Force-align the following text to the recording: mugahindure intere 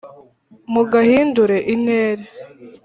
mugahindure 0.73 1.57
intere 1.73 2.23